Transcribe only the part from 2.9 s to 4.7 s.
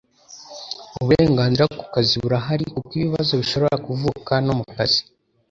ibibazo bishobora kuvuka no